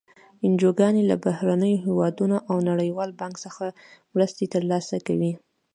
[0.45, 3.63] انجوګانې له بهرنیو هېوادونو او نړیوال بانک څخه
[4.13, 5.33] مرستې تر لاسه کوي.